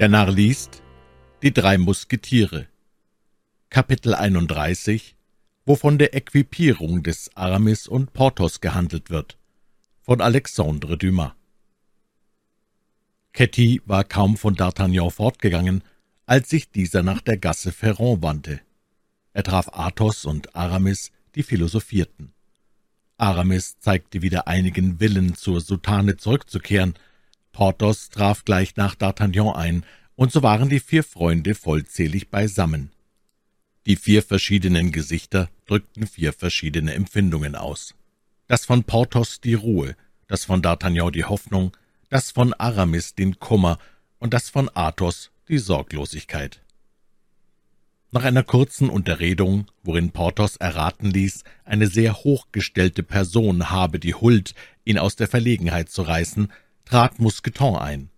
Der 0.00 0.08
Narr 0.08 0.32
liest 0.32 0.82
Die 1.42 1.52
drei 1.52 1.76
Musketiere 1.76 2.68
Kapitel 3.68 4.14
31 4.14 5.14
Wovon 5.66 5.98
der 5.98 6.16
Equipierung 6.16 7.02
des 7.02 7.36
Aramis 7.36 7.86
und 7.86 8.14
Porthos 8.14 8.62
gehandelt 8.62 9.10
wird 9.10 9.36
von 10.00 10.22
Alexandre 10.22 10.96
Dumas 10.96 11.32
Ketty 13.34 13.82
war 13.84 14.04
kaum 14.04 14.38
von 14.38 14.56
D'Artagnan 14.56 15.10
fortgegangen, 15.10 15.84
als 16.24 16.48
sich 16.48 16.70
dieser 16.70 17.02
nach 17.02 17.20
der 17.20 17.36
Gasse 17.36 17.70
Ferrand 17.70 18.22
wandte. 18.22 18.62
Er 19.34 19.42
traf 19.42 19.68
Athos 19.70 20.24
und 20.24 20.56
Aramis, 20.56 21.12
die 21.34 21.42
philosophierten. 21.42 22.32
Aramis 23.18 23.78
zeigte 23.80 24.22
wieder 24.22 24.48
einigen 24.48 24.98
Willen, 24.98 25.34
zur 25.34 25.60
Soutane 25.60 26.16
zurückzukehren, 26.16 26.94
Porthos 27.52 28.08
traf 28.10 28.44
gleich 28.44 28.76
nach 28.76 28.94
D'Artagnan 28.94 29.54
ein, 29.54 29.84
und 30.20 30.30
so 30.32 30.42
waren 30.42 30.68
die 30.68 30.80
vier 30.80 31.02
Freunde 31.02 31.54
vollzählig 31.54 32.28
beisammen. 32.28 32.90
Die 33.86 33.96
vier 33.96 34.22
verschiedenen 34.22 34.92
Gesichter 34.92 35.48
drückten 35.64 36.06
vier 36.06 36.34
verschiedene 36.34 36.92
Empfindungen 36.92 37.56
aus. 37.56 37.94
Das 38.46 38.66
von 38.66 38.84
Porthos 38.84 39.40
die 39.40 39.54
Ruhe, 39.54 39.96
das 40.26 40.44
von 40.44 40.60
D'Artagnan 40.60 41.10
die 41.10 41.24
Hoffnung, 41.24 41.74
das 42.10 42.32
von 42.32 42.52
Aramis 42.52 43.14
den 43.14 43.38
Kummer 43.38 43.78
und 44.18 44.34
das 44.34 44.50
von 44.50 44.68
Athos 44.74 45.30
die 45.48 45.56
Sorglosigkeit. 45.56 46.60
Nach 48.10 48.24
einer 48.24 48.42
kurzen 48.42 48.90
Unterredung, 48.90 49.68
worin 49.82 50.10
Porthos 50.10 50.56
erraten 50.56 51.10
ließ, 51.10 51.44
eine 51.64 51.86
sehr 51.86 52.12
hochgestellte 52.12 53.02
Person 53.02 53.70
habe 53.70 53.98
die 53.98 54.14
Huld, 54.14 54.54
ihn 54.84 54.98
aus 54.98 55.16
der 55.16 55.28
Verlegenheit 55.28 55.88
zu 55.88 56.02
reißen, 56.02 56.52
trat 56.84 57.20
Mousqueton 57.20 57.76
ein. 57.76 58.10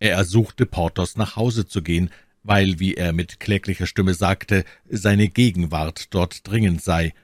Er 0.00 0.12
ersuchte 0.12 0.66
Porthos 0.66 1.16
nach 1.16 1.36
Hause 1.36 1.66
zu 1.66 1.82
gehen, 1.82 2.10
weil, 2.42 2.78
wie 2.78 2.94
er 2.94 3.12
mit 3.12 3.40
kläglicher 3.40 3.86
Stimme 3.86 4.14
sagte, 4.14 4.64
seine 4.88 5.28
Gegenwart 5.28 6.14
dort 6.14 6.46
dringend 6.46 6.82
sei. 6.82 7.14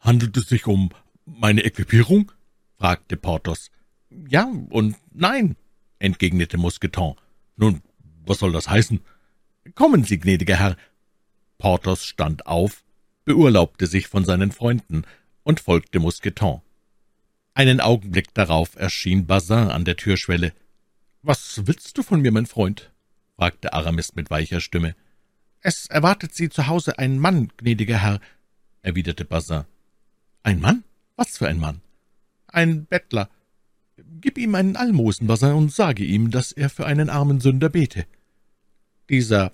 »Handelt 0.00 0.36
es 0.36 0.48
sich 0.48 0.66
um 0.66 0.90
meine 1.24 1.64
Equipierung?« 1.64 2.32
fragte 2.76 3.16
Porthos. 3.16 3.70
»Ja 4.10 4.50
und 4.70 4.96
nein«, 5.12 5.56
entgegnete 5.98 6.58
Mousqueton. 6.58 7.14
»Nun, 7.56 7.82
was 8.24 8.38
soll 8.40 8.52
das 8.52 8.68
heißen?« 8.68 9.00
»Kommen 9.74 10.04
Sie, 10.04 10.18
gnädiger 10.18 10.58
Herr.« 10.58 10.76
Porthos 11.58 12.04
stand 12.04 12.46
auf, 12.46 12.84
beurlaubte 13.24 13.86
sich 13.86 14.08
von 14.08 14.24
seinen 14.24 14.52
Freunden 14.52 15.04
und 15.42 15.60
folgte 15.60 15.98
Mousqueton. 15.98 16.60
Einen 17.54 17.80
Augenblick 17.80 18.34
darauf 18.34 18.76
erschien 18.76 19.26
Bazin 19.26 19.70
an 19.70 19.84
der 19.84 19.96
Türschwelle. 19.96 20.52
»Was 21.26 21.66
willst 21.66 21.98
du 21.98 22.04
von 22.04 22.20
mir, 22.20 22.30
mein 22.30 22.46
Freund?« 22.46 22.92
fragte 23.34 23.72
Aramis 23.72 24.14
mit 24.14 24.30
weicher 24.30 24.60
Stimme. 24.60 24.94
»Es 25.60 25.86
erwartet 25.86 26.36
Sie 26.36 26.50
zu 26.50 26.68
Hause 26.68 27.00
ein 27.00 27.18
Mann, 27.18 27.50
gnädiger 27.56 28.00
Herr«, 28.00 28.20
erwiderte 28.82 29.24
Bazin. 29.24 29.64
»Ein 30.44 30.60
Mann? 30.60 30.84
Was 31.16 31.36
für 31.36 31.48
ein 31.48 31.58
Mann?« 31.58 31.80
»Ein 32.46 32.86
Bettler. 32.86 33.28
Gib 34.20 34.38
ihm 34.38 34.54
einen 34.54 34.76
Almosen, 34.76 35.26
Bazin, 35.26 35.54
und 35.54 35.72
sage 35.72 36.04
ihm, 36.04 36.30
dass 36.30 36.52
er 36.52 36.70
für 36.70 36.86
einen 36.86 37.10
armen 37.10 37.40
Sünder 37.40 37.70
bete.« 37.70 38.06
»Dieser 39.10 39.50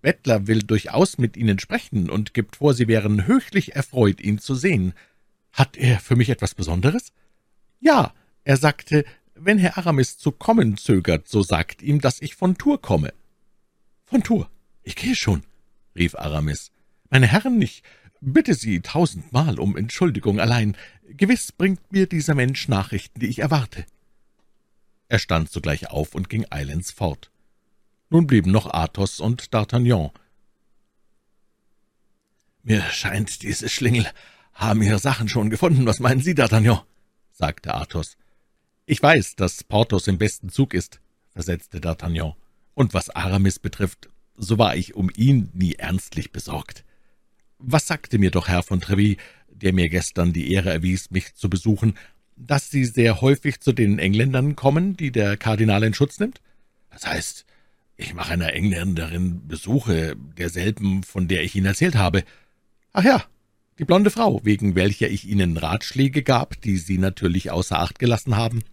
Bettler 0.00 0.46
will 0.46 0.62
durchaus 0.62 1.18
mit 1.18 1.36
Ihnen 1.36 1.58
sprechen 1.58 2.08
und 2.08 2.32
gibt 2.32 2.56
vor, 2.56 2.72
Sie 2.72 2.88
wären 2.88 3.26
höchlich 3.26 3.76
erfreut, 3.76 4.22
ihn 4.22 4.38
zu 4.38 4.54
sehen. 4.54 4.94
Hat 5.52 5.76
er 5.76 6.00
für 6.00 6.16
mich 6.16 6.30
etwas 6.30 6.54
Besonderes?« 6.54 7.12
»Ja«, 7.78 8.14
er 8.42 8.56
sagte, 8.56 9.04
»wenn 9.42 9.58
Herr 9.58 9.78
Aramis 9.78 10.18
zu 10.18 10.32
kommen 10.32 10.76
zögert, 10.76 11.26
so 11.26 11.42
sagt 11.42 11.82
ihm, 11.82 12.00
dass 12.00 12.20
ich 12.20 12.34
von 12.34 12.58
Tour 12.58 12.80
komme.« 12.80 13.12
»Von 14.04 14.22
Tour? 14.22 14.50
Ich 14.82 14.96
gehe 14.96 15.16
schon«, 15.16 15.44
rief 15.96 16.14
Aramis. 16.14 16.70
»Meine 17.08 17.26
Herren, 17.26 17.60
ich 17.62 17.82
bitte 18.20 18.54
Sie 18.54 18.80
tausendmal 18.80 19.58
um 19.58 19.76
Entschuldigung, 19.76 20.40
allein 20.40 20.76
gewiss 21.08 21.52
bringt 21.52 21.90
mir 21.90 22.06
dieser 22.06 22.34
Mensch 22.34 22.68
Nachrichten, 22.68 23.20
die 23.20 23.28
ich 23.28 23.38
erwarte.« 23.38 23.86
Er 25.08 25.18
stand 25.18 25.50
sogleich 25.50 25.88
auf 25.88 26.14
und 26.14 26.28
ging 26.28 26.46
eilends 26.50 26.90
fort. 26.90 27.30
Nun 28.10 28.26
blieben 28.26 28.50
noch 28.50 28.72
Athos 28.72 29.20
und 29.20 29.54
D'Artagnan. 29.54 30.10
»Mir 32.62 32.82
scheint, 32.82 33.42
diese 33.42 33.70
Schlingel 33.70 34.06
haben 34.52 34.82
ihre 34.82 34.98
Sachen 34.98 35.30
schon 35.30 35.48
gefunden. 35.48 35.86
Was 35.86 35.98
meinen 35.98 36.20
Sie, 36.20 36.34
D'Artagnan?« 36.34 36.82
sagte 37.32 37.72
Athos. 37.74 38.18
»Ich 38.90 39.00
weiß, 39.00 39.36
dass 39.36 39.62
Porthos 39.62 40.08
im 40.08 40.18
besten 40.18 40.48
Zug 40.48 40.74
ist«, 40.74 40.98
versetzte 41.32 41.78
D'Artagnan. 41.78 42.34
»Und 42.74 42.92
was 42.92 43.08
Aramis 43.08 43.60
betrifft, 43.60 44.08
so 44.36 44.58
war 44.58 44.74
ich 44.74 44.96
um 44.96 45.12
ihn 45.14 45.48
nie 45.52 45.74
ernstlich 45.74 46.32
besorgt. 46.32 46.84
Was 47.58 47.86
sagte 47.86 48.18
mir 48.18 48.32
doch 48.32 48.48
Herr 48.48 48.64
von 48.64 48.80
Treville, 48.80 49.16
der 49.48 49.72
mir 49.72 49.88
gestern 49.88 50.32
die 50.32 50.52
Ehre 50.52 50.70
erwies, 50.70 51.12
mich 51.12 51.36
zu 51.36 51.48
besuchen, 51.48 51.94
dass 52.34 52.72
Sie 52.72 52.84
sehr 52.84 53.20
häufig 53.20 53.60
zu 53.60 53.72
den 53.72 54.00
Engländern 54.00 54.56
kommen, 54.56 54.96
die 54.96 55.12
der 55.12 55.36
Kardinal 55.36 55.84
in 55.84 55.94
Schutz 55.94 56.18
nimmt? 56.18 56.40
Das 56.90 57.06
heißt, 57.06 57.46
ich 57.96 58.12
mache 58.14 58.32
einer 58.32 58.54
Engländerin 58.54 59.46
Besuche, 59.46 60.16
derselben, 60.36 61.04
von 61.04 61.28
der 61.28 61.44
ich 61.44 61.54
Ihnen 61.54 61.66
erzählt 61.66 61.94
habe. 61.94 62.24
Ach 62.92 63.04
ja, 63.04 63.24
die 63.78 63.84
blonde 63.84 64.10
Frau, 64.10 64.40
wegen 64.42 64.74
welcher 64.74 65.08
ich 65.08 65.28
Ihnen 65.28 65.56
Ratschläge 65.58 66.24
gab, 66.24 66.60
die 66.62 66.76
Sie 66.76 66.98
natürlich 66.98 67.52
außer 67.52 67.78
Acht 67.78 68.00
gelassen 68.00 68.36
haben. 68.36 68.64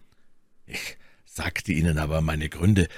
Ich 0.68 0.98
sagte 1.24 1.72
Ihnen 1.72 1.98
aber 1.98 2.20
meine 2.20 2.48
Gründe. 2.48 2.88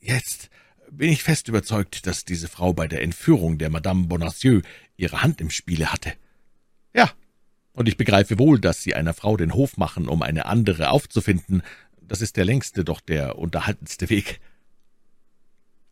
Jetzt 0.00 0.48
bin 0.90 1.10
ich 1.10 1.24
fest 1.24 1.48
überzeugt, 1.48 2.06
dass 2.06 2.24
diese 2.24 2.48
Frau 2.48 2.72
bei 2.72 2.86
der 2.86 3.02
Entführung 3.02 3.58
der 3.58 3.68
Madame 3.68 4.06
Bonacieux 4.06 4.62
ihre 4.96 5.22
Hand 5.22 5.40
im 5.40 5.50
Spiele 5.50 5.92
hatte. 5.92 6.12
Ja, 6.94 7.10
und 7.72 7.88
ich 7.88 7.96
begreife 7.96 8.38
wohl, 8.38 8.60
dass 8.60 8.82
Sie 8.82 8.94
einer 8.94 9.12
Frau 9.12 9.36
den 9.36 9.54
Hof 9.54 9.76
machen, 9.76 10.08
um 10.08 10.22
eine 10.22 10.46
andere 10.46 10.90
aufzufinden. 10.90 11.62
Das 12.00 12.22
ist 12.22 12.36
der 12.36 12.44
längste, 12.44 12.84
doch 12.84 13.00
der 13.00 13.36
unterhaltendste 13.38 14.08
Weg. 14.08 14.40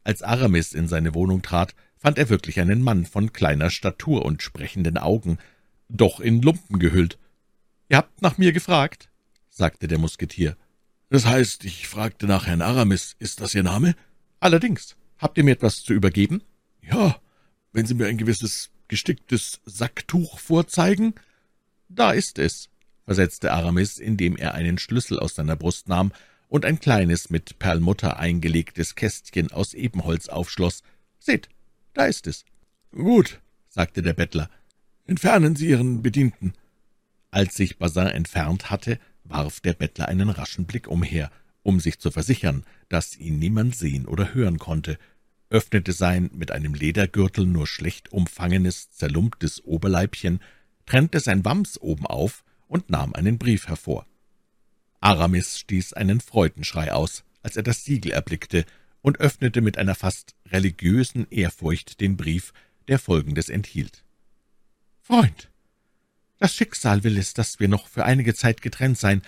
Als 0.05 0.23
Aramis 0.23 0.73
in 0.73 0.87
seine 0.87 1.15
Wohnung 1.15 1.43
trat, 1.43 1.75
fand 1.97 2.19
er 2.19 2.29
wirklich 2.29 2.61
einen 2.61 2.83
Mann 2.83 3.07
von 3.07 3.33
kleiner 3.33 3.71
Statur 3.71 4.25
und 4.25 4.43
sprechenden 4.43 4.99
Augen, 4.99 5.39
doch 5.89 6.21
in 6.21 6.43
Lumpen 6.43 6.79
gehüllt. 6.79 7.19
»Ihr 7.89 7.97
habt 7.97 8.23
nach 8.23 8.39
mir 8.39 8.53
gefragt?« 8.53 9.09
sagte 9.51 9.89
der 9.89 9.99
Musketier. 9.99 10.57
»Das 11.15 11.27
heißt, 11.27 11.65
ich 11.65 11.87
fragte 11.87 12.27
nach 12.27 12.49
Herrn 12.49 12.61
Aramis. 12.61 13.15
Ist 13.21 13.41
das 13.41 13.55
Ihr 13.55 13.63
Name?« 13.63 13.95
»Allerdings. 14.41 14.97
Habt 15.19 15.39
ihr 15.39 15.45
mir 15.45 15.53
etwas 15.53 15.85
zu 15.85 15.93
übergeben?« 15.93 16.43
»Ja, 16.83 17.21
wenn 17.73 17.87
Sie 17.87 17.95
mir 17.95 18.09
ein 18.09 18.19
gewisses 18.19 18.71
gesticktes 18.89 19.61
Sacktuch 19.65 20.41
vorzeigen.« 20.41 21.15
»Da 21.89 22.11
ist 22.11 22.41
es«, 22.41 22.69
versetzte 23.05 23.53
Aramis, 23.53 23.99
indem 23.99 24.37
er 24.37 24.55
einen 24.55 24.77
Schlüssel 24.77 25.21
aus 25.21 25.37
seiner 25.37 25.55
Brust 25.55 25.89
nahm 25.89 26.11
und 26.49 26.65
ein 26.65 26.81
kleines, 26.81 27.31
mit 27.31 27.61
Perlmutter 27.61 28.19
eingelegtes 28.19 28.97
Kästchen 28.97 29.53
aus 29.53 29.73
Ebenholz 29.73 30.29
aufschloss. 30.29 30.83
»Seht, 31.21 31.49
da 31.93 32.07
ist 32.07 32.27
es.« 32.27 32.45
»Gut«, 32.91 33.41
sagte 33.69 34.03
der 34.03 34.15
Bettler, 34.15 34.51
»entfernen 35.07 35.55
Sie 35.55 35.69
Ihren 35.69 36.03
Bedienten.« 36.03 36.55
Als 37.31 37.55
sich 37.55 37.79
Bazin 37.79 38.09
entfernt 38.09 38.73
hatte, 38.73 38.99
warf 39.25 39.61
der 39.61 39.73
Bettler 39.73 40.09
einen 40.09 40.29
raschen 40.29 40.67
Blick 40.67 40.89
umher, 40.89 41.31
um 41.63 41.81
sich 41.81 41.99
zu 41.99 42.11
versichern, 42.11 42.65
dass 42.89 43.17
ihn 43.17 43.39
niemand 43.39 43.75
sehen 43.75 44.07
oder 44.07 44.35
hören 44.35 44.59
konnte, 44.59 44.99
öffnete 45.51 45.93
sein 45.93 46.31
mit 46.35 46.51
einem 46.51 46.75
Ledergürtel 46.75 47.47
nur 47.47 47.67
schlecht 47.67 48.13
umfangenes, 48.13 48.91
zerlumptes 48.91 49.65
Oberleibchen, 49.65 50.41
trennte 50.87 51.21
sein 51.21 51.45
Wams 51.45 51.81
oben 51.81 52.07
auf 52.07 52.45
und 52.67 52.91
nahm 52.91 53.15
einen 53.15 53.39
Brief 53.39 53.69
hervor. 53.69 54.07
Aramis 55.01 55.59
stieß 55.59 55.93
einen 55.95 56.21
Freudenschrei 56.21 56.93
aus, 56.93 57.25
als 57.43 57.57
er 57.57 57.63
das 57.63 57.85
Siegel 57.85 58.13
erblickte, 58.13 58.65
und 59.01 59.21
öffnete 59.21 59.61
mit 59.61 59.77
einer 59.77 59.95
fast 59.95 60.35
religiösen 60.47 61.27
Ehrfurcht 61.31 62.01
den 62.01 62.17
Brief, 62.17 62.53
der 62.89 62.99
Folgendes 62.99 63.51
enthielt. 63.51 64.03
»Freund, 65.03 65.51
das 66.39 66.55
Schicksal 66.55 67.05
will 67.05 67.17
es, 67.17 67.35
dass 67.35 67.61
wir 67.61 67.69
noch 67.69 67.89
für 67.89 68.05
einige 68.05 68.35
Zeit 68.35 68.63
getrennt 68.63 68.99
sein. 68.99 69.23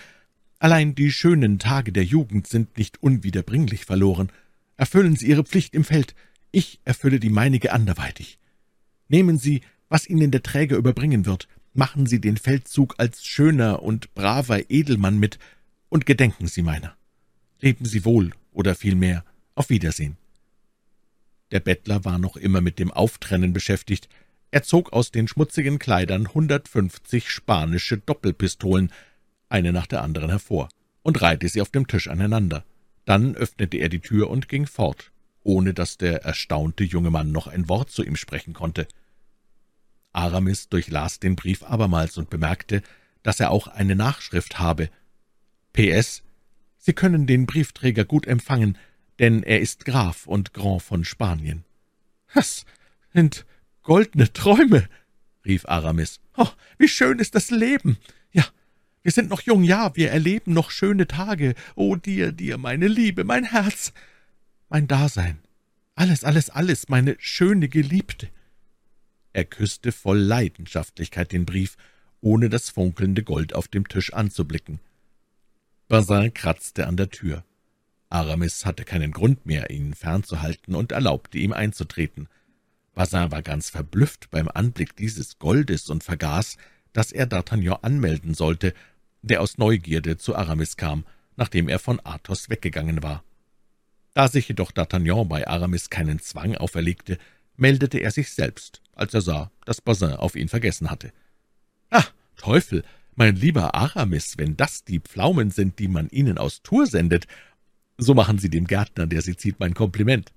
Allein 0.59 0.95
die 0.95 1.11
schönen 1.11 1.59
Tage 1.59 1.91
der 1.91 2.03
Jugend 2.03 2.47
sind 2.47 2.77
nicht 2.77 3.01
unwiederbringlich 3.01 3.85
verloren. 3.85 4.31
Erfüllen 4.75 5.15
Sie 5.15 5.27
Ihre 5.27 5.43
Pflicht 5.43 5.73
im 5.73 5.83
Feld, 5.83 6.15
ich 6.51 6.79
erfülle 6.85 7.19
die 7.19 7.29
meinige 7.29 7.73
anderweitig. 7.73 8.39
Nehmen 9.07 9.37
Sie, 9.37 9.61
was 9.89 10.07
Ihnen 10.07 10.31
der 10.31 10.43
Träger 10.43 10.77
überbringen 10.77 11.25
wird, 11.25 11.47
machen 11.73 12.05
Sie 12.05 12.19
den 12.19 12.37
Feldzug 12.37 12.95
als 12.97 13.25
schöner 13.25 13.83
und 13.83 14.13
braver 14.13 14.69
Edelmann 14.69 15.19
mit, 15.19 15.39
und 15.89 16.05
gedenken 16.05 16.47
Sie 16.47 16.63
meiner. 16.63 16.97
Leben 17.61 17.85
Sie 17.85 18.03
wohl, 18.03 18.31
oder 18.51 18.75
vielmehr 18.75 19.23
auf 19.55 19.69
Wiedersehen. 19.69 20.17
Der 21.51 21.59
Bettler 21.61 22.03
war 22.03 22.17
noch 22.19 22.35
immer 22.35 22.61
mit 22.61 22.77
dem 22.77 22.91
Auftrennen 22.91 23.53
beschäftigt. 23.53 24.09
Er 24.51 24.63
zog 24.63 24.93
aus 24.93 25.11
den 25.11 25.27
schmutzigen 25.27 25.77
Kleidern 25.77 26.33
hundertfünfzig 26.33 27.29
spanische 27.29 27.97
Doppelpistolen, 27.97 28.91
eine 29.49 29.73
nach 29.73 29.87
der 29.87 30.03
anderen 30.03 30.29
hervor, 30.29 30.69
und 31.03 31.21
reihte 31.21 31.49
sie 31.49 31.61
auf 31.61 31.69
dem 31.69 31.87
Tisch 31.87 32.07
aneinander. 32.07 32.63
Dann 33.05 33.35
öffnete 33.35 33.77
er 33.77 33.89
die 33.89 33.99
Tür 33.99 34.29
und 34.29 34.49
ging 34.49 34.65
fort, 34.65 35.11
ohne 35.43 35.73
dass 35.73 35.97
der 35.97 36.23
erstaunte 36.23 36.83
junge 36.83 37.09
Mann 37.09 37.31
noch 37.31 37.47
ein 37.47 37.69
Wort 37.69 37.89
zu 37.89 38.03
ihm 38.03 38.15
sprechen 38.15 38.53
konnte. 38.53 38.87
Aramis 40.11 40.69
durchlas 40.69 41.19
den 41.19 41.35
Brief 41.35 41.63
abermals 41.63 42.17
und 42.17 42.29
bemerkte, 42.29 42.81
dass 43.23 43.39
er 43.39 43.51
auch 43.51 43.67
eine 43.67 43.95
Nachschrift 43.95 44.59
habe. 44.59 44.89
PS. 45.73 46.23
Sie 46.77 46.93
können 46.93 47.27
den 47.27 47.45
Briefträger 47.45 48.05
gut 48.05 48.25
empfangen, 48.25 48.77
denn 49.19 49.43
er 49.43 49.59
ist 49.59 49.85
Graf 49.85 50.25
und 50.25 50.53
Grand 50.53 50.81
von 50.81 51.03
Spanien. 51.03 51.65
»Das 52.33 52.65
sind 53.13 53.45
goldene 53.87 54.33
Träume«, 54.33 54.89
rief 55.45 55.65
Aramis. 55.65 56.19
»Oh, 56.35 56.49
wie 56.77 56.89
schön 56.89 57.19
ist 57.19 57.35
das 57.35 57.51
Leben! 57.51 57.97
Ja, 58.33 58.45
wir 59.01 59.13
sind 59.13 59.29
noch 59.29 59.39
jung, 59.41 59.63
ja, 59.63 59.95
wir 59.95 60.11
erleben 60.11 60.51
noch 60.51 60.71
schöne 60.71 61.07
Tage. 61.07 61.55
Oh, 61.75 61.95
dir, 61.95 62.33
dir, 62.33 62.57
meine 62.57 62.89
Liebe, 62.89 63.23
mein 63.23 63.45
Herz, 63.45 63.93
mein 64.67 64.89
Dasein, 64.89 65.39
alles, 65.95 66.25
alles, 66.25 66.49
alles, 66.49 66.89
meine 66.89 67.15
schöne 67.19 67.69
Geliebte!« 67.69 68.27
Er 69.31 69.45
küsste 69.45 69.93
voll 69.93 70.19
Leidenschaftlichkeit 70.19 71.31
den 71.31 71.45
Brief, 71.45 71.77
ohne 72.19 72.49
das 72.49 72.69
funkelnde 72.69 73.23
Gold 73.23 73.55
auf 73.55 73.69
dem 73.69 73.87
Tisch 73.87 74.11
anzublicken. 74.11 74.81
Bazin 75.87 76.33
kratzte 76.33 76.87
an 76.87 76.97
der 76.97 77.09
Tür. 77.09 77.45
Aramis 78.09 78.65
hatte 78.65 78.83
keinen 78.83 79.11
Grund 79.11 79.45
mehr, 79.45 79.69
ihn 79.69 79.93
fernzuhalten 79.93 80.75
und 80.75 80.91
erlaubte 80.91 81.37
ihm 81.37 81.53
einzutreten. 81.53 82.27
Bazin 82.97 83.31
war 83.31 83.43
ganz 83.43 83.69
verblüfft 83.69 84.31
beim 84.31 84.47
Anblick 84.47 84.95
dieses 84.95 85.37
Goldes 85.37 85.91
und 85.91 86.03
vergaß, 86.03 86.57
dass 86.93 87.11
er 87.11 87.27
D'Artagnan 87.27 87.83
anmelden 87.83 88.33
sollte, 88.33 88.73
der 89.21 89.41
aus 89.41 89.59
Neugierde 89.59 90.17
zu 90.17 90.35
Aramis 90.35 90.77
kam, 90.77 91.05
nachdem 91.35 91.69
er 91.69 91.77
von 91.77 92.01
Athos 92.03 92.49
weggegangen 92.49 93.03
war. 93.03 93.23
Da 94.15 94.27
sich 94.27 94.47
jedoch 94.47 94.71
D'Artagnan 94.71 95.25
bei 95.25 95.47
Aramis 95.47 95.91
keinen 95.91 96.19
Zwang 96.19 96.55
auferlegte, 96.55 97.19
meldete 97.55 97.99
er 97.99 98.09
sich 98.09 98.31
selbst, 98.31 98.81
als 98.95 99.13
er 99.13 99.21
sah, 99.21 99.51
dass 99.65 99.79
Bazin 99.79 100.13
auf 100.13 100.35
ihn 100.35 100.49
vergessen 100.49 100.89
hatte. 100.89 101.13
»Ah, 101.91 102.05
Teufel, 102.35 102.83
mein 103.15 103.35
lieber 103.35 103.75
Aramis, 103.75 104.39
wenn 104.39 104.57
das 104.57 104.85
die 104.85 105.01
Pflaumen 105.01 105.51
sind, 105.51 105.77
die 105.77 105.87
man 105.87 106.09
Ihnen 106.09 106.39
aus 106.39 106.63
Tours 106.63 106.89
sendet, 106.89 107.27
so 107.99 108.15
machen 108.15 108.39
Sie 108.39 108.49
dem 108.49 108.65
Gärtner, 108.65 109.05
der 109.05 109.21
Sie 109.21 109.37
zieht, 109.37 109.59
mein 109.59 109.75
Kompliment.« 109.75 110.33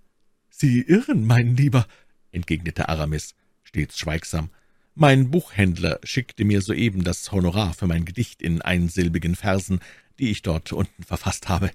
»Sie 0.50 0.82
irren, 0.82 1.26
mein 1.26 1.56
Lieber«, 1.56 1.86
entgegnete 2.32 2.88
Aramis, 2.88 3.34
stets 3.62 3.98
schweigsam. 3.98 4.50
»Mein 4.94 5.30
Buchhändler 5.30 6.00
schickte 6.02 6.44
mir 6.44 6.62
soeben 6.62 7.04
das 7.04 7.30
Honorar 7.32 7.74
für 7.74 7.86
mein 7.86 8.04
Gedicht 8.04 8.42
in 8.42 8.60
einsilbigen 8.60 9.36
Versen, 9.36 9.80
die 10.18 10.30
ich 10.30 10.42
dort 10.42 10.72
unten 10.72 11.04
verfasst 11.04 11.48
habe.« 11.48 11.70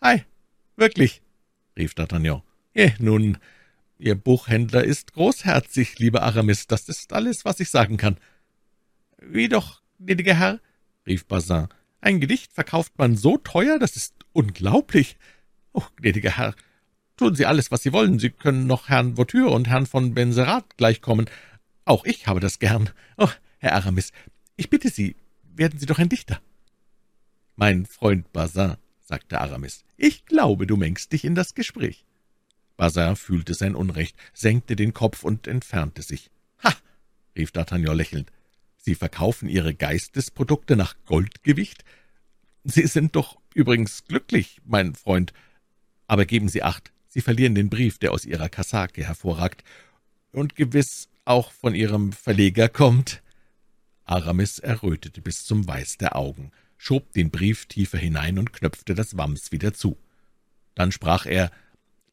»Ei, 0.00 0.24
wirklich?« 0.76 1.22
rief 1.76 1.94
D'Artagnan. 1.94 2.42
»Eh, 2.74 2.92
nun, 2.98 3.38
Ihr 3.98 4.14
Buchhändler 4.14 4.84
ist 4.84 5.14
großherzig, 5.14 5.98
lieber 5.98 6.22
Aramis, 6.22 6.66
das 6.66 6.88
ist 6.88 7.12
alles, 7.12 7.44
was 7.44 7.60
ich 7.60 7.70
sagen 7.70 7.96
kann.« 7.96 8.18
»Wie 9.18 9.48
doch, 9.48 9.82
gnädiger 9.98 10.34
Herr?« 10.34 10.60
rief 11.06 11.26
Bazin. 11.26 11.68
»Ein 12.00 12.20
Gedicht 12.20 12.52
verkauft 12.52 12.98
man 12.98 13.16
so 13.16 13.38
teuer, 13.38 13.78
das 13.78 13.96
ist 13.96 14.14
unglaublich. 14.32 15.16
Oh, 15.72 15.84
gnädiger 15.96 16.36
Herr, 16.36 16.54
Tun 17.16 17.34
Sie 17.34 17.46
alles, 17.46 17.70
was 17.70 17.82
Sie 17.82 17.92
wollen. 17.92 18.18
Sie 18.18 18.30
können 18.30 18.66
noch 18.66 18.88
Herrn 18.88 19.16
Voiture 19.16 19.50
und 19.50 19.68
Herrn 19.68 19.86
von 19.86 20.12
Benserat 20.14 20.76
gleichkommen. 20.76 21.30
Auch 21.84 22.04
ich 22.04 22.26
habe 22.26 22.40
das 22.40 22.58
gern. 22.58 22.90
Oh, 23.16 23.30
Herr 23.58 23.74
Aramis, 23.74 24.12
ich 24.56 24.68
bitte 24.68 24.90
Sie, 24.90 25.16
werden 25.54 25.78
Sie 25.78 25.86
doch 25.86 25.98
ein 25.98 26.08
Dichter.« 26.08 26.40
»Mein 27.54 27.86
Freund 27.86 28.32
Bazin«, 28.32 28.76
sagte 29.00 29.40
Aramis, 29.40 29.84
»ich 29.96 30.26
glaube, 30.26 30.66
du 30.66 30.76
mengst 30.76 31.12
dich 31.12 31.24
in 31.24 31.34
das 31.34 31.54
Gespräch.« 31.54 32.04
Bazin 32.76 33.16
fühlte 33.16 33.54
sein 33.54 33.74
Unrecht, 33.74 34.16
senkte 34.34 34.76
den 34.76 34.92
Kopf 34.92 35.24
und 35.24 35.46
entfernte 35.46 36.02
sich. 36.02 36.30
»Ha!« 36.62 36.74
rief 37.34 37.50
D'Artagnan 37.52 37.94
lächelnd, 37.94 38.30
»Sie 38.76 38.94
verkaufen 38.94 39.48
Ihre 39.48 39.74
Geistesprodukte 39.74 40.76
nach 40.76 40.94
Goldgewicht? 41.06 41.84
Sie 42.64 42.86
sind 42.86 43.16
doch 43.16 43.38
übrigens 43.54 44.04
glücklich, 44.04 44.60
mein 44.66 44.94
Freund. 44.94 45.32
Aber 46.06 46.26
geben 46.26 46.48
Sie 46.48 46.62
acht, 46.62 46.92
Sie 47.16 47.22
verlieren 47.22 47.54
den 47.54 47.70
Brief, 47.70 47.96
der 47.96 48.12
aus 48.12 48.26
Ihrer 48.26 48.50
Kassake 48.50 49.02
hervorragt 49.02 49.64
und 50.32 50.54
gewiss 50.54 51.08
auch 51.24 51.50
von 51.50 51.74
Ihrem 51.74 52.12
Verleger 52.12 52.68
kommt.« 52.68 53.22
Aramis 54.04 54.58
errötete 54.58 55.22
bis 55.22 55.46
zum 55.46 55.66
Weiß 55.66 55.96
der 55.96 56.14
Augen, 56.14 56.52
schob 56.76 57.10
den 57.14 57.30
Brief 57.30 57.64
tiefer 57.64 57.96
hinein 57.96 58.38
und 58.38 58.52
knöpfte 58.52 58.94
das 58.94 59.16
Wams 59.16 59.50
wieder 59.50 59.72
zu. 59.72 59.96
Dann 60.74 60.92
sprach 60.92 61.24
er, 61.24 61.50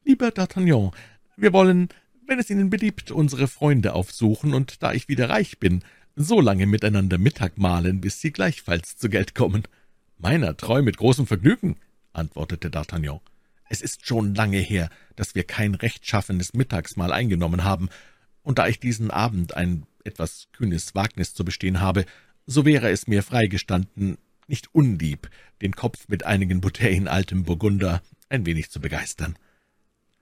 »Lieber 0.06 0.28
D'Artagnan, 0.28 0.92
wir 1.36 1.52
wollen, 1.52 1.90
wenn 2.26 2.38
es 2.38 2.48
Ihnen 2.48 2.70
beliebt, 2.70 3.10
unsere 3.10 3.46
Freunde 3.46 3.92
aufsuchen 3.92 4.54
und, 4.54 4.82
da 4.82 4.94
ich 4.94 5.08
wieder 5.08 5.28
reich 5.28 5.58
bin, 5.58 5.84
so 6.16 6.40
lange 6.40 6.66
miteinander 6.66 7.18
Mittag 7.18 7.58
mahlen, 7.58 8.00
bis 8.00 8.22
Sie 8.22 8.32
gleichfalls 8.32 8.96
zu 8.96 9.10
Geld 9.10 9.34
kommen.« 9.34 9.64
»Meiner 10.16 10.56
Treu 10.56 10.80
mit 10.80 10.96
großem 10.96 11.26
Vergnügen«, 11.26 11.76
antwortete 12.14 12.70
D'Artagnan. 12.70 13.20
Es 13.74 13.82
ist 13.82 14.06
schon 14.06 14.36
lange 14.36 14.58
her, 14.58 14.88
dass 15.16 15.34
wir 15.34 15.42
kein 15.42 15.74
rechtschaffenes 15.74 16.54
Mittagsmahl 16.54 17.12
eingenommen 17.12 17.64
haben, 17.64 17.88
und 18.44 18.60
da 18.60 18.68
ich 18.68 18.78
diesen 18.78 19.10
Abend 19.10 19.56
ein 19.56 19.84
etwas 20.04 20.46
kühnes 20.52 20.94
Wagnis 20.94 21.34
zu 21.34 21.44
bestehen 21.44 21.80
habe, 21.80 22.04
so 22.46 22.64
wäre 22.64 22.90
es 22.90 23.08
mir 23.08 23.24
freigestanden, 23.24 24.16
nicht 24.46 24.72
unlieb, 24.72 25.28
den 25.60 25.74
Kopf 25.74 26.06
mit 26.06 26.24
einigen 26.24 26.60
Bouteillen 26.60 27.08
altem 27.08 27.42
Burgunder 27.42 28.00
ein 28.28 28.46
wenig 28.46 28.70
zu 28.70 28.80
begeistern. 28.80 29.36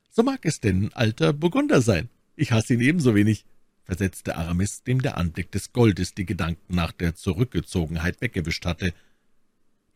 »So 0.08 0.22
mag 0.22 0.46
es 0.46 0.60
denn 0.60 0.90
alter 0.94 1.34
Burgunder 1.34 1.82
sein. 1.82 2.08
Ich 2.36 2.52
hasse 2.52 2.72
ihn 2.72 2.80
ebenso 2.80 3.14
wenig«, 3.14 3.44
versetzte 3.84 4.36
Aramis, 4.36 4.82
dem 4.82 5.02
der 5.02 5.18
Anblick 5.18 5.52
des 5.52 5.74
Goldes 5.74 6.14
die 6.14 6.24
Gedanken 6.24 6.74
nach 6.74 6.92
der 6.92 7.16
Zurückgezogenheit 7.16 8.22
weggewischt 8.22 8.64
hatte. 8.64 8.94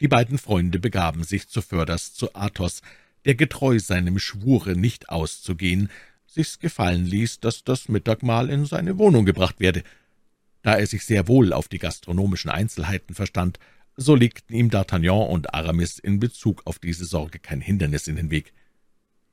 Die 0.00 0.08
beiden 0.08 0.36
Freunde 0.36 0.78
begaben 0.78 1.24
sich 1.24 1.48
zuvörderst 1.48 2.16
zu 2.16 2.34
Athos, 2.34 2.82
der 3.26 3.34
getreu 3.34 3.78
seinem 3.78 4.18
Schwure, 4.18 4.76
nicht 4.76 5.10
auszugehen, 5.10 5.90
sich's 6.26 6.58
gefallen 6.58 7.04
ließ, 7.04 7.40
dass 7.40 7.64
das 7.64 7.88
Mittagmahl 7.88 8.48
in 8.48 8.64
seine 8.64 8.98
Wohnung 8.98 9.26
gebracht 9.26 9.60
werde. 9.60 9.82
Da 10.62 10.76
er 10.76 10.86
sich 10.86 11.04
sehr 11.04 11.28
wohl 11.28 11.52
auf 11.52 11.68
die 11.68 11.78
gastronomischen 11.78 12.50
Einzelheiten 12.50 13.14
verstand, 13.14 13.58
so 13.96 14.14
legten 14.14 14.54
ihm 14.54 14.68
D'Artagnan 14.68 15.26
und 15.26 15.54
Aramis 15.54 15.98
in 15.98 16.20
Bezug 16.20 16.62
auf 16.66 16.78
diese 16.78 17.04
Sorge 17.04 17.38
kein 17.38 17.60
Hindernis 17.60 18.08
in 18.08 18.16
den 18.16 18.30
Weg. 18.30 18.52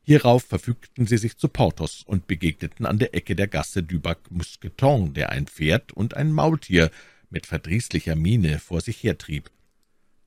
Hierauf 0.02 0.44
verfügten 0.44 1.06
sie 1.06 1.18
sich 1.18 1.38
zu 1.38 1.48
Porthos 1.48 2.04
und 2.06 2.28
begegneten 2.28 2.86
an 2.86 3.00
der 3.00 3.14
Ecke 3.14 3.36
der 3.36 3.48
Gasse 3.48 3.84
du 3.84 4.00
Bac 4.00 4.20
Mousqueton, 4.30 5.14
der 5.14 5.30
ein 5.30 5.48
Pferd 5.48 5.94
und 5.94 6.16
ein 6.16 6.32
Maultier 6.32 6.92
mit 7.30 7.46
verdrießlicher 7.46 8.16
Miene 8.16 8.60
vor 8.60 8.82
sich 8.82 9.04
hertrieb. 9.04 9.50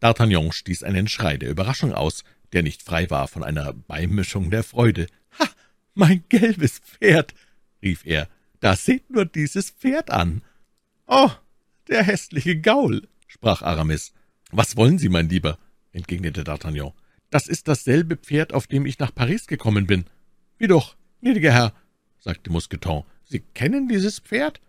D'Artagnan 0.01 0.53
stieß 0.53 0.83
einen 0.83 1.09
Schrei 1.09 1.37
der 1.37 1.51
Überraschung 1.51 1.93
aus, 1.93 2.25
der 2.57 2.63
nicht 2.63 2.83
frei 2.83 3.11
war 3.11 3.29
von 3.29 3.45
einer 3.45 3.75
Beimischung 3.75 4.51
der 4.51 4.63
Freude. 4.63 5.09
»Ha, 5.39 5.47
mein 5.93 6.25
gelbes 6.31 6.79
Pferd«, 6.79 7.35
rief 7.83 8.07
er, 8.07 8.31
»da 8.61 8.75
seht 8.75 9.11
nur 9.11 9.27
dieses 9.27 9.69
Pferd 9.69 10.11
an!« 10.11 10.41
»Oh, 11.07 11.31
der 11.89 12.03
hässliche 12.03 12.59
Gaul«, 12.59 13.07
sprach 13.27 13.61
Aramis. 13.61 14.15
»Was 14.53 14.75
wollen 14.75 14.99
Sie, 14.99 15.11
mein 15.11 15.29
Lieber?« 15.29 15.59
entgegnete 15.93 16.45
D'Artagnan. 16.45 16.95
»Das 17.29 17.47
ist 17.47 17.69
dasselbe 17.69 18.17
Pferd, 18.17 18.55
auf 18.55 18.67
dem 18.67 18.87
ich 18.87 18.99
nach 18.99 19.15
Paris 19.15 19.47
gekommen 19.47 19.87
bin.« 19.87 20.07
»Wie 20.57 20.67
doch, 20.67 20.97
gnädiger 21.21 21.53
Herr«, 21.53 21.75
sagte 22.19 22.51
Mousqueton, 22.51 23.05
»Sie 23.25 23.41
kennen 23.53 23.87
dieses 23.87 24.21
Pferd?« 24.21 24.63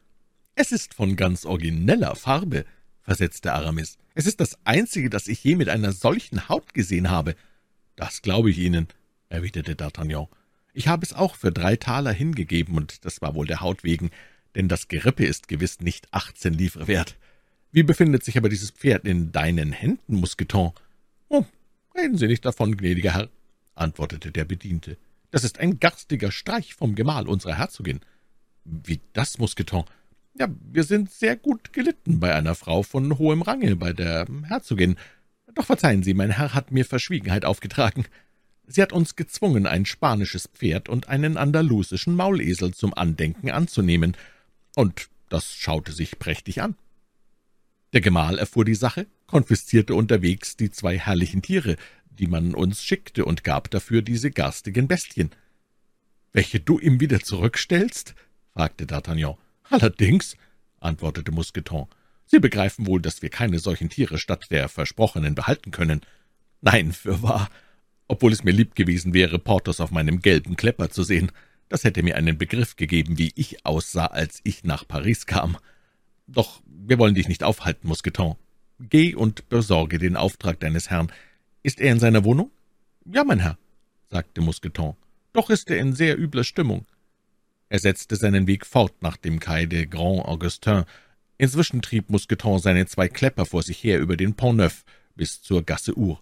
»Es 0.56 0.74
ist 0.74 0.94
von 0.94 1.16
ganz 1.16 1.46
origineller 1.46 2.18
Farbe«, 2.18 2.66
versetzte 3.02 3.54
Aramis. 3.54 3.98
»Es 4.14 4.26
ist 4.26 4.42
das 4.42 4.58
einzige, 4.66 5.10
das 5.10 5.30
ich 5.30 5.42
je 5.42 5.56
mit 5.56 5.70
einer 5.70 5.94
solchen 5.94 6.50
Haut 6.50 6.74
gesehen 6.74 7.10
habe. 7.10 7.38
»Das 7.98 8.22
glaube 8.22 8.50
ich 8.52 8.60
Ihnen«, 8.60 8.88
erwiderte 9.28 9.74
D'Artagnan. 9.74 10.30
»Ich 10.72 10.88
habe 10.88 11.04
es 11.06 11.14
auch 11.14 11.36
für 11.36 11.52
drei 11.52 11.76
Taler 11.76 12.14
hingegeben, 12.14 12.78
und 12.78 13.04
das 13.04 13.22
war 13.22 13.36
wohl 13.36 13.48
der 13.48 13.60
Haut 13.60 13.84
wegen, 13.84 14.12
denn 14.56 14.70
das 14.70 14.88
Gerippe 14.88 15.26
ist 15.26 15.48
gewiss 15.48 15.82
nicht 15.82 16.08
achtzehn 16.14 16.54
Livre 16.54 16.88
wert. 16.88 17.18
Wie 17.72 17.84
befindet 17.84 18.24
sich 18.24 18.38
aber 18.38 18.50
dieses 18.50 18.72
Pferd 18.72 19.06
in 19.06 19.32
deinen 19.32 19.72
Händen, 19.72 20.16
Mousqueton?« 20.16 20.72
»Oh, 21.28 21.44
reden 21.96 22.18
Sie 22.18 22.28
nicht 22.28 22.46
davon, 22.46 22.78
gnädiger 22.78 23.16
Herr«, 23.16 23.30
antwortete 23.74 24.32
der 24.32 24.46
Bediente. 24.46 24.98
»Das 25.32 25.44
ist 25.44 25.60
ein 25.60 25.80
garstiger 25.80 26.32
Streich 26.32 26.76
vom 26.76 26.94
Gemahl 26.94 27.28
unserer 27.28 27.58
Herzogin.« 27.58 28.00
»Wie 28.64 29.02
das, 29.14 29.40
Mousqueton?« 29.40 29.86
»Ja, 30.40 30.48
wir 30.72 30.84
sind 30.84 31.12
sehr 31.12 31.36
gut 31.36 31.74
gelitten 31.74 32.20
bei 32.20 32.36
einer 32.36 32.54
Frau 32.54 32.84
von 32.84 33.18
hohem 33.18 33.42
Range, 33.42 33.76
bei 33.76 33.92
der 33.92 34.28
Herzogin, 34.44 34.98
doch 35.58 35.66
verzeihen 35.66 36.04
Sie, 36.04 36.14
mein 36.14 36.32
Herr 36.32 36.54
hat 36.54 36.72
mir 36.72 36.86
Verschwiegenheit 36.86 37.44
aufgetragen. 37.46 38.06
Sie 38.66 38.82
hat 38.82 38.94
uns 38.94 39.16
gezwungen, 39.16 39.66
ein 39.66 39.86
spanisches 39.86 40.48
Pferd 40.48 40.90
und 40.90 41.10
einen 41.10 41.38
andalusischen 41.38 42.16
Maulesel 42.16 42.74
zum 42.74 42.94
Andenken 42.94 43.50
anzunehmen, 43.50 44.16
und 44.76 45.10
das 45.30 45.56
schaute 45.56 45.92
sich 45.92 46.20
prächtig 46.20 46.62
an. 46.62 46.76
Der 47.94 48.02
Gemahl 48.02 48.38
erfuhr 48.38 48.66
die 48.66 48.76
Sache, 48.76 49.08
konfiszierte 49.26 49.96
unterwegs 49.96 50.58
die 50.58 50.70
zwei 50.70 51.00
herrlichen 51.00 51.42
Tiere, 51.42 51.78
die 52.10 52.28
man 52.28 52.54
uns 52.54 52.84
schickte, 52.84 53.26
und 53.26 53.44
gab 53.44 53.72
dafür 53.72 54.02
diese 54.02 54.32
garstigen 54.32 54.88
Bestien. 54.88 55.32
welche 56.34 56.60
du 56.60 56.78
ihm 56.78 57.00
wieder 57.00 57.20
zurückstellst?« 57.22 58.14
fragte 58.54 58.86
D'Artagnan. 58.86 59.38
»Allerdings«, 59.70 60.38
antwortete 60.80 61.32
Mousqueton, 61.32 61.88
»Sie 62.28 62.40
begreifen 62.40 62.86
wohl, 62.86 63.02
dass 63.02 63.22
wir 63.22 63.30
keine 63.30 63.58
solchen 63.60 63.90
Tiere 63.90 64.18
statt 64.18 64.48
der 64.52 64.70
versprochenen 64.70 65.34
behalten 65.34 65.72
können.« 65.72 66.02
»Nein, 66.62 66.92
fürwahr, 66.92 67.50
obwohl 68.08 68.32
es 68.32 68.44
mir 68.44 68.52
lieb 68.52 68.76
gewesen 68.76 69.14
wäre, 69.14 69.40
Porthos 69.40 69.80
auf 69.80 69.92
meinem 69.92 70.22
gelben 70.22 70.56
Klepper 70.56 70.90
zu 70.90 71.04
sehen. 71.04 71.32
Das 71.70 71.84
hätte 71.84 72.04
mir 72.04 72.16
einen 72.16 72.38
Begriff 72.38 72.76
gegeben, 72.76 73.18
wie 73.18 73.32
ich 73.36 73.66
aussah, 73.66 74.08
als 74.08 74.40
ich 74.44 74.64
nach 74.64 74.88
Paris 74.88 75.26
kam. 75.26 75.58
Doch 76.28 76.62
wir 76.66 77.00
wollen 77.00 77.16
dich 77.16 77.28
nicht 77.28 77.44
aufhalten, 77.44 77.88
Mousqueton. 77.88 78.36
Geh 78.80 79.16
und 79.16 79.50
besorge 79.50 79.98
den 79.98 80.16
Auftrag 80.16 80.60
deines 80.60 80.90
Herrn. 80.90 81.12
Ist 81.64 81.80
er 81.80 81.92
in 81.92 82.00
seiner 82.00 82.24
Wohnung?« 82.24 82.52
»Ja, 83.06 83.24
mein 83.24 83.40
Herr«, 83.40 83.58
sagte 84.10 84.42
Mousqueton. 84.42 84.96
»Doch 85.34 85.50
ist 85.50 85.70
er 85.70 85.78
in 85.78 85.94
sehr 85.94 86.18
übler 86.18 86.44
Stimmung.« 86.44 86.86
Er 87.70 87.80
setzte 87.80 88.16
seinen 88.16 88.48
Weg 88.48 88.66
fort 88.66 89.02
nach 89.02 89.18
dem 89.18 89.40
Quai 89.40 89.66
de 89.66 89.86
Grand 89.86 90.26
Augustin. 90.26 90.86
Inzwischen 91.38 91.82
trieb 91.82 92.10
Mousqueton 92.10 92.60
seine 92.60 92.86
zwei 92.88 93.08
Klepper 93.08 93.46
vor 93.46 93.62
sich 93.62 93.84
her 93.84 94.00
über 94.00 94.18
den 94.18 94.36
Pont 94.36 94.58
Neuf 94.58 94.84
bis 95.16 95.42
zur 95.42 95.64
Gasse 95.64 95.98
Our. 95.98 96.20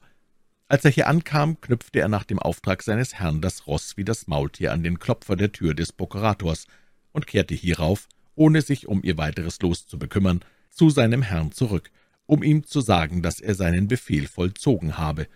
Als 0.68 0.84
er 0.84 0.92
hier 0.92 1.08
ankam, 1.08 1.62
knüpfte 1.62 2.00
er 2.00 2.08
nach 2.08 2.24
dem 2.24 2.40
Auftrag 2.40 2.82
seines 2.82 3.16
Herrn 3.16 3.40
das 3.40 3.68
Ross 3.68 3.98
wie 3.98 4.04
das 4.04 4.28
Maultier 4.28 4.74
an 4.74 4.84
den 4.84 5.00
Klopfer 5.00 5.36
der 5.36 5.52
Tür 5.52 5.74
des 5.74 5.94
Prokurators 5.94 6.68
und 7.12 7.28
kehrte 7.28 7.54
hierauf, 7.54 8.08
ohne 8.34 8.62
sich 8.62 8.88
um 8.88 9.04
ihr 9.04 9.18
weiteres 9.18 9.62
Los 9.62 9.86
zu 9.86 10.00
bekümmern, 10.00 10.44
zu 10.70 10.90
seinem 10.90 11.22
Herrn 11.22 11.52
zurück, 11.52 11.92
um 12.26 12.44
ihm 12.44 12.66
zu 12.66 12.82
sagen, 12.82 13.22
dass 13.22 13.40
er 13.40 13.56
seinen 13.56 13.88
Befehl 13.88 14.28
vollzogen 14.28 14.98
habe. 14.98 15.28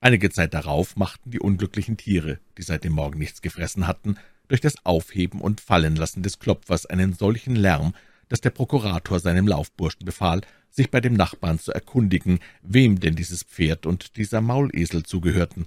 Einige 0.00 0.30
Zeit 0.30 0.54
darauf 0.54 0.96
machten 0.96 1.30
die 1.30 1.40
unglücklichen 1.40 1.96
Tiere, 1.96 2.38
die 2.56 2.62
seit 2.62 2.84
dem 2.84 2.92
Morgen 2.92 3.18
nichts 3.18 3.42
gefressen 3.42 3.86
hatten, 3.86 4.16
durch 4.48 4.60
das 4.60 4.84
Aufheben 4.84 5.40
und 5.40 5.60
Fallenlassen 5.60 6.22
des 6.22 6.38
Klopfers 6.38 6.86
einen 6.86 7.14
solchen 7.14 7.56
Lärm, 7.56 7.94
dass 8.28 8.40
der 8.40 8.50
Prokurator 8.50 9.20
seinem 9.20 9.46
Laufburschen 9.46 10.04
befahl, 10.04 10.42
sich 10.70 10.90
bei 10.90 11.00
dem 11.00 11.14
Nachbarn 11.14 11.58
zu 11.58 11.72
erkundigen, 11.72 12.40
wem 12.62 13.00
denn 13.00 13.14
dieses 13.14 13.42
Pferd 13.42 13.86
und 13.86 14.16
dieser 14.16 14.40
Maulesel 14.40 15.04
zugehörten. 15.04 15.66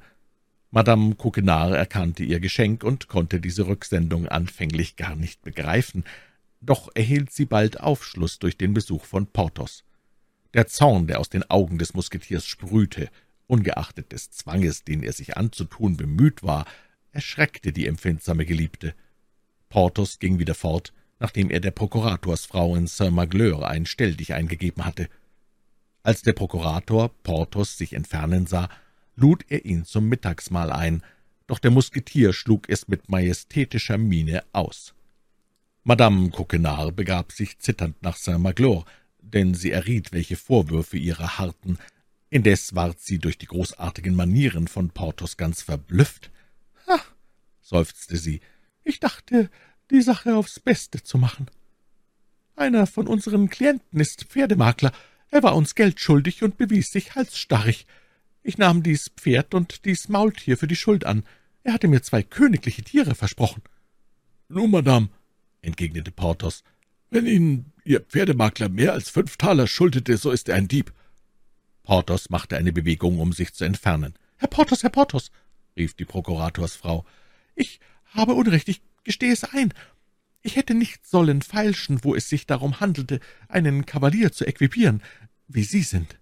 Madame 0.72 1.16
Coquenard 1.16 1.74
erkannte 1.74 2.24
ihr 2.24 2.40
Geschenk 2.40 2.84
und 2.84 3.08
konnte 3.08 3.40
diese 3.40 3.68
Rücksendung 3.68 4.28
anfänglich 4.28 4.98
gar 4.98 5.16
nicht 5.16 5.42
begreifen, 5.42 6.04
doch 6.60 6.90
erhielt 6.94 7.32
sie 7.32 7.46
bald 7.46 7.80
Aufschluss 7.80 8.40
durch 8.40 8.58
den 8.58 8.74
Besuch 8.74 9.06
von 9.06 9.28
Porthos. 9.28 9.84
Der 10.54 10.68
Zorn, 10.68 11.08
der 11.08 11.20
aus 11.20 11.30
den 11.30 11.50
Augen 11.50 11.78
des 11.78 11.94
Musketiers 11.94 12.46
sprühte, 12.46 13.10
ungeachtet 13.48 14.12
des 14.12 14.32
Zwanges, 14.32 14.84
den 14.84 15.04
er 15.04 15.14
sich 15.14 15.38
anzutun 15.38 15.98
bemüht 15.98 16.44
war, 16.44 16.66
erschreckte 17.12 17.72
die 17.72 17.88
empfindsame 17.88 18.46
Geliebte. 18.46 18.94
Porthos 19.70 20.20
ging 20.20 20.40
wieder 20.40 20.56
fort, 20.56 20.94
nachdem 21.20 21.50
er 21.50 21.60
der 21.60 21.72
Prokuratorsfrau 21.72 22.76
in 22.76 22.88
Saint-Magleur 22.88 23.68
ein 23.68 23.86
Stelldich 23.86 24.34
eingegeben 24.34 24.86
hatte. 24.86 25.10
Als 26.04 26.22
der 26.22 26.34
Prokurator 26.34 27.10
Porthos 27.24 27.78
sich 27.78 27.94
entfernen 27.94 28.48
sah, 28.48 28.70
lud 29.16 29.44
er 29.50 29.66
ihn 29.66 29.84
zum 29.84 30.08
Mittagsmahl 30.08 30.72
ein, 30.72 31.04
doch 31.48 31.60
der 31.60 31.72
Musketier 31.72 32.34
schlug 32.34 32.70
es 32.70 32.88
mit 32.88 33.10
majestätischer 33.10 33.98
Miene 33.98 34.44
aus. 34.54 34.94
Madame 35.84 36.30
Coquenard 36.30 36.96
begab 36.96 37.32
sich 37.32 37.60
zitternd 37.60 38.02
nach 38.04 38.18
Saint-Magloire, 38.18 38.86
denn 39.20 39.54
sie 39.54 39.72
erriet, 39.72 40.12
welche 40.12 40.36
Vorwürfe 40.36 40.98
ihrer 40.98 41.38
harrten. 41.38 41.78
Indes 42.30 42.76
ward 42.76 43.00
sie 43.00 43.20
durch 43.20 43.38
die 43.38 43.46
großartigen 43.46 44.16
Manieren 44.16 44.68
von 44.68 44.90
Porthos 44.90 45.38
ganz 45.38 45.62
verblüfft. 45.62 46.30
»Ha«, 46.88 47.00
seufzte 47.62 48.18
sie, 48.18 48.42
»ich 48.84 49.00
dachte, 49.00 49.50
die 49.92 50.02
Sache 50.02 50.36
aufs 50.36 50.60
Beste 50.60 51.02
zu 51.02 51.18
machen. 51.18 51.48
Einer 52.56 52.88
von 52.88 53.08
unseren 53.08 53.50
Klienten 53.50 54.00
ist 54.00 54.26
Pferdemakler. 54.26 54.92
Er 55.30 55.44
war 55.44 55.56
uns 55.56 55.76
Geld 55.76 56.00
schuldig 56.00 56.44
und 56.44 56.58
bewies 56.58 56.92
sich 56.92 57.16
halsstarrig. 57.16 57.86
Ich 58.42 58.58
nahm 58.58 58.82
dies 58.82 59.10
Pferd 59.16 59.54
und 59.54 59.86
dies 59.86 60.10
Maultier 60.10 60.58
für 60.58 60.68
die 60.68 60.76
Schuld 60.76 61.06
an. 61.06 61.24
Er 61.64 61.74
hatte 61.74 61.88
mir 61.88 62.02
zwei 62.02 62.24
königliche 62.24 62.82
Tiere 62.82 63.14
versprochen.« 63.14 63.62
»Nun, 64.48 64.72
Madame«, 64.72 65.10
entgegnete 65.62 66.12
Porthos, 66.12 66.64
»wenn 67.10 67.26
Ihnen 67.26 67.74
Ihr 67.84 68.02
Pferdemakler 68.02 68.70
mehr 68.70 68.94
als 68.94 69.10
fünf 69.10 69.38
Taler 69.38 69.68
schuldete, 69.68 70.18
so 70.18 70.32
ist 70.32 70.50
er 70.50 70.56
ein 70.56 70.68
Dieb.« 70.68 70.94
Porthos 71.84 72.30
machte 72.30 72.58
eine 72.58 72.72
Bewegung, 72.72 73.20
um 73.20 73.34
sich 73.34 73.54
zu 73.54 73.66
entfernen. 73.66 74.14
»Herr 74.38 74.48
Porthos, 74.48 74.84
Herr 74.84 74.90
Porthos«, 74.90 75.32
rief 75.76 75.94
die 75.94 76.06
Prokuratorsfrau, 76.06 77.06
»ich 77.56 77.80
habe 78.06 78.34
Unrecht, 78.34 78.70
ich 78.70 78.82
gestehe 79.08 79.32
es 79.32 79.46
ein. 79.46 79.74
Ich 80.42 80.58
hätte 80.58 80.74
nicht 80.74 81.08
sollen 81.08 81.42
feilschen, 81.42 82.04
wo 82.04 82.14
es 82.14 82.28
sich 82.28 82.46
darum 82.46 82.82
handelte, 82.82 83.22
einen 83.48 83.86
Kavalier 83.86 84.34
zu 84.34 84.46
equipieren, 84.46 85.02
wie 85.48 85.64
Sie 85.64 85.82
sind.« 85.82 86.20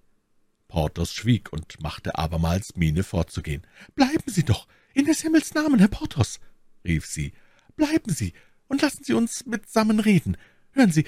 Porthos 0.68 1.14
schwieg 1.14 1.52
und 1.52 1.82
machte 1.82 2.18
abermals 2.18 2.76
Miene 2.76 3.04
fortzugehen. 3.04 3.64
»Bleiben 3.96 4.28
Sie 4.28 4.44
doch, 4.44 4.68
in 4.94 5.06
des 5.06 5.22
Himmels 5.22 5.54
Namen, 5.56 5.80
Herr 5.80 5.88
Porthos«, 5.88 6.40
rief 6.84 7.08
sie. 7.08 7.34
»Bleiben 7.76 8.14
Sie 8.14 8.34
und 8.68 8.82
lassen 8.84 9.04
Sie 9.04 9.14
uns 9.14 9.46
mitsammen 9.48 10.00
reden. 10.00 10.38
Hören 10.72 10.92
Sie, 10.92 11.06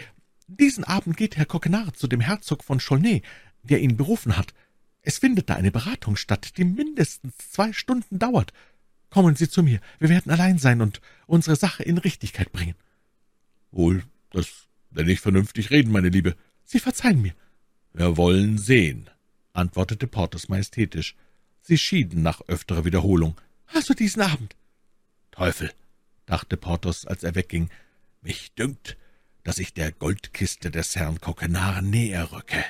diesen 0.47 0.83
Abend 0.83 1.15
geht 1.15 1.37
Herr 1.37 1.45
Coquenard 1.45 1.95
zu 1.95 2.07
dem 2.07 2.21
Herzog 2.21 2.63
von 2.63 2.79
Chaulnay, 2.79 3.21
der 3.61 3.81
ihn 3.81 3.97
berufen 3.97 4.35
hat. 4.35 4.53
Es 5.03 5.19
findet 5.19 5.49
da 5.49 5.55
eine 5.55 5.71
Beratung 5.71 6.15
statt, 6.15 6.57
die 6.57 6.65
mindestens 6.65 7.37
zwei 7.37 7.71
Stunden 7.71 8.17
dauert. 8.17 8.51
Kommen 9.09 9.35
Sie 9.35 9.49
zu 9.49 9.63
mir, 9.63 9.79
wir 9.99 10.09
werden 10.09 10.31
allein 10.31 10.57
sein 10.57 10.81
und 10.81 11.01
unsere 11.25 11.55
Sache 11.55 11.83
in 11.83 11.97
Richtigkeit 11.97 12.51
bringen.« 12.51 12.75
»Wohl, 13.71 14.03
das 14.31 14.67
nenne 14.91 15.11
ich 15.11 15.21
vernünftig 15.21 15.71
reden, 15.71 15.91
meine 15.91 16.09
Liebe.« 16.09 16.35
»Sie 16.63 16.79
verzeihen 16.79 17.21
mir.« 17.21 17.33
»Wir 17.93 18.17
wollen 18.17 18.57
sehen«, 18.57 19.09
antwortete 19.53 20.07
Porthos 20.07 20.49
majestätisch. 20.49 21.15
Sie 21.61 21.77
schieden 21.77 22.21
nach 22.21 22.41
öfterer 22.47 22.85
Wiederholung. 22.85 23.35
»Also 23.67 23.93
diesen 23.93 24.21
Abend.« 24.21 24.55
»Teufel«, 25.31 25.71
dachte 26.25 26.57
Porthos, 26.57 27.05
als 27.05 27.23
er 27.23 27.35
wegging, 27.35 27.69
»mich 28.21 28.53
dünkt, 28.53 28.97
dass 29.43 29.59
ich 29.59 29.73
der 29.73 29.91
Goldkiste 29.91 30.71
des 30.71 30.95
Herrn 30.95 31.21
Coquenard 31.21 31.83
näher 31.83 32.31
rücke.« 32.31 32.63